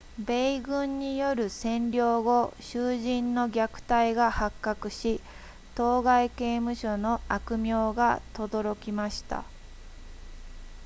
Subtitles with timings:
[0.17, 5.21] 米軍による占領後囚人の虐待が発覚し
[5.75, 9.43] 当該刑務所の悪名がとどろきました